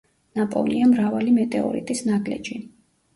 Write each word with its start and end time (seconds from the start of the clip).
ნაპოვნია 0.37 0.87
მრავალი 0.93 1.33
მეტეორიტის 1.35 2.01
ნაგლეჯი. 2.09 2.59